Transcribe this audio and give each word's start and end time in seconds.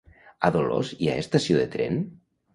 A 0.47 0.49
Dolors 0.55 0.95
hi 1.03 1.11
ha 1.11 1.19
estació 1.25 1.61
de 1.61 1.69
tren? 1.79 2.03